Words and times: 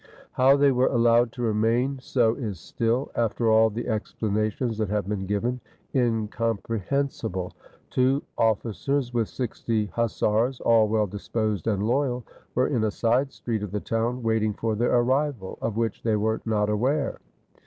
How 0.31 0.57
they 0.57 0.71
were 0.71 0.87
allowed 0.87 1.31
to 1.33 1.43
remain 1.43 1.99
so 1.99 2.33
is 2.33 2.59
still, 2.59 3.11
after 3.13 3.51
all 3.51 3.69
the 3.69 3.87
explanations 3.87 4.79
that 4.79 4.89
have 4.89 5.07
been 5.07 5.27
given, 5.27 5.61
incomprehen 5.93 7.09
sible. 7.09 7.51
Two 7.91 8.23
officers 8.35 9.13
with 9.13 9.27
sixty 9.29 9.85
hussars, 9.85 10.59
all 10.61 10.87
well 10.87 11.05
disposed 11.05 11.67
and 11.67 11.83
loyal, 11.83 12.23
were 12.55 12.65
in 12.67 12.83
a 12.83 12.89
side 12.89 13.31
street 13.31 13.61
of 13.61 13.69
the 13.71 13.79
town 13.79 14.23
waiting 14.23 14.55
for 14.55 14.75
their 14.75 14.91
arrival, 14.95 15.59
of 15.61 15.77
which 15.77 16.01
they 16.01 16.15
were 16.15 16.41
not 16.45 16.67
aware. 16.67 17.19